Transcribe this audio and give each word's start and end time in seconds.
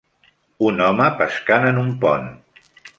Un 0.69 0.81
home 0.87 1.11
pescant 1.21 1.69
en 1.73 1.85
un 1.85 1.95
pont. 2.07 2.31